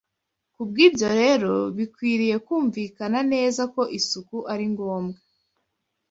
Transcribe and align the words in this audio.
Kubw’ibyo 0.55 1.07
rero, 1.21 1.51
bikwiriye 1.77 2.35
kumvikana 2.45 3.19
neza 3.33 3.61
ko 3.73 3.81
isuku 3.99 4.37
ari 4.53 4.65
ngombwa, 4.73 5.19